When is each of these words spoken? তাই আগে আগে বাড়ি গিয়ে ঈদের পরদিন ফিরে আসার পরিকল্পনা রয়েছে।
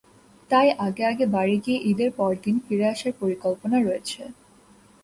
তাই 0.49 0.67
আগে 0.85 1.03
আগে 1.11 1.25
বাড়ি 1.35 1.55
গিয়ে 1.63 1.79
ঈদের 1.91 2.09
পরদিন 2.17 2.55
ফিরে 2.65 2.85
আসার 2.93 3.13
পরিকল্পনা 3.21 3.77
রয়েছে। 3.79 4.21